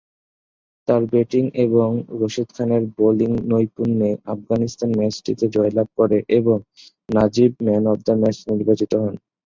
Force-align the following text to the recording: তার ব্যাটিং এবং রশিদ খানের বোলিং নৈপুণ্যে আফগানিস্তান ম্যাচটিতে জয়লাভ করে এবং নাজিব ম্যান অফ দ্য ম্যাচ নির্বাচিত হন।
তার 0.87 1.01
ব্যাটিং 1.11 1.43
এবং 1.65 1.89
রশিদ 2.19 2.49
খানের 2.55 2.83
বোলিং 2.95 3.31
নৈপুণ্যে 3.49 4.09
আফগানিস্তান 4.33 4.89
ম্যাচটিতে 4.97 5.45
জয়লাভ 5.55 5.87
করে 5.99 6.17
এবং 6.37 6.57
নাজিব 7.09 7.51
ম্যান 7.65 7.83
অফ 7.87 7.97
দ্য 8.05 8.13
ম্যাচ 8.21 8.37
নির্বাচিত 8.49 8.91
হন। 9.01 9.15